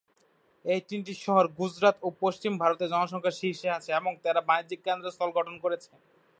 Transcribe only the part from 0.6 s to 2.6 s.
এই তিনটি শহর গুজরাত ও পশ্চিম